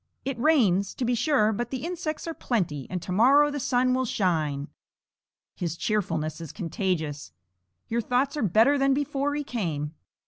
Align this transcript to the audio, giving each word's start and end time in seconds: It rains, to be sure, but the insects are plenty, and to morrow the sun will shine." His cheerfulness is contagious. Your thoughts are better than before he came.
It 0.25 0.39
rains, 0.39 0.95
to 0.95 1.05
be 1.05 1.13
sure, 1.13 1.53
but 1.53 1.69
the 1.69 1.85
insects 1.85 2.25
are 2.27 2.33
plenty, 2.33 2.87
and 2.89 2.99
to 3.03 3.11
morrow 3.11 3.51
the 3.51 3.59
sun 3.59 3.93
will 3.93 4.05
shine." 4.05 4.67
His 5.53 5.77
cheerfulness 5.77 6.41
is 6.41 6.51
contagious. 6.51 7.31
Your 7.87 8.01
thoughts 8.01 8.35
are 8.35 8.41
better 8.41 8.79
than 8.79 8.95
before 8.95 9.35
he 9.35 9.43
came. 9.43 9.93